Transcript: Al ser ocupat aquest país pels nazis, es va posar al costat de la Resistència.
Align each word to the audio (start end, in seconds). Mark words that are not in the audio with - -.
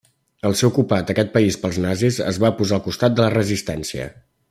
Al 0.47 0.55
ser 0.61 0.69
ocupat 0.69 1.11
aquest 1.15 1.29
país 1.35 1.59
pels 1.65 1.79
nazis, 1.85 2.17
es 2.33 2.43
va 2.47 2.51
posar 2.63 2.79
al 2.81 2.85
costat 2.91 3.19
de 3.21 3.25
la 3.27 3.33
Resistència. 3.39 4.11